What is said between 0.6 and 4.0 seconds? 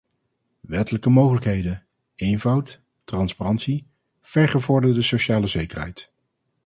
Wettelijke mogelijkheden, eenvoud, transparantie,